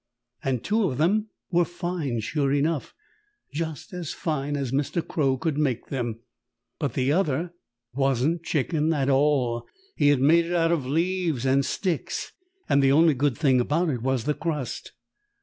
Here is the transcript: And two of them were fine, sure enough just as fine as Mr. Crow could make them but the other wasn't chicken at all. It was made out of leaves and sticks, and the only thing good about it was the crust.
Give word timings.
And 0.43 0.63
two 0.63 0.85
of 0.89 0.97
them 0.97 1.29
were 1.51 1.63
fine, 1.63 2.21
sure 2.21 2.51
enough 2.51 2.95
just 3.53 3.93
as 3.93 4.13
fine 4.13 4.57
as 4.57 4.71
Mr. 4.71 5.07
Crow 5.07 5.37
could 5.37 5.59
make 5.59 5.89
them 5.89 6.21
but 6.79 6.93
the 6.95 7.11
other 7.11 7.53
wasn't 7.93 8.41
chicken 8.43 8.93
at 8.93 9.11
all. 9.11 9.67
It 9.97 10.19
was 10.19 10.27
made 10.27 10.51
out 10.51 10.71
of 10.71 10.87
leaves 10.87 11.45
and 11.45 11.63
sticks, 11.63 12.31
and 12.67 12.81
the 12.81 12.91
only 12.91 13.13
thing 13.13 13.57
good 13.57 13.61
about 13.61 13.89
it 13.89 14.01
was 14.01 14.23
the 14.23 14.33
crust. 14.33 14.93